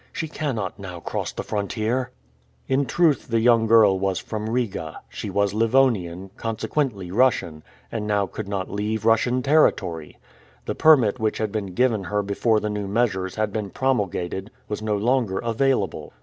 "She 0.11 0.27
cannot 0.27 0.79
now 0.79 0.99
cross 0.99 1.31
the 1.31 1.43
frontier." 1.43 2.09
In 2.67 2.87
truth 2.87 3.27
the 3.27 3.39
young 3.39 3.67
girl 3.67 3.99
was 3.99 4.17
from 4.17 4.49
Riga; 4.49 4.99
she 5.09 5.29
was 5.29 5.53
Livonian, 5.53 6.31
consequently 6.37 7.11
Russian, 7.11 7.61
and 7.91 8.07
now 8.07 8.25
could 8.25 8.47
not 8.47 8.71
leave 8.71 9.05
Russian 9.05 9.43
territory! 9.43 10.17
The 10.65 10.73
permit 10.73 11.19
which 11.19 11.37
had 11.37 11.51
been 11.51 11.75
given 11.75 12.05
her 12.05 12.23
before 12.23 12.59
the 12.59 12.67
new 12.67 12.87
measures 12.87 13.35
had 13.35 13.53
been 13.53 13.69
promulgated 13.69 14.49
was 14.67 14.81
no 14.81 14.97
longer 14.97 15.37
available. 15.37 16.13